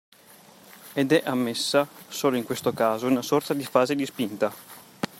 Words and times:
Ed 0.93 1.11
è 1.11 1.21
ammessa 1.25 1.87
solo 2.07 2.35
in 2.35 2.43
questo 2.43 2.73
caso 2.73 3.05
una 3.05 3.21
sorta 3.21 3.53
di 3.53 3.63
fase 3.63 3.93
di 3.93 4.07
spinta 4.07 4.51